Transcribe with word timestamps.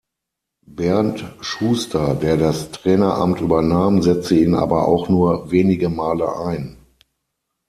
Bernd 0.65 1.23
Schuster, 1.41 2.15
der 2.15 2.35
das 2.35 2.71
Traineramt 2.71 3.39
übernahm, 3.39 4.01
setzte 4.01 4.33
ihn 4.33 4.55
aber 4.55 4.87
auch 4.87 5.09
nur 5.09 5.51
wenige 5.51 5.89
Male 5.89 6.37
ein. 6.37 6.77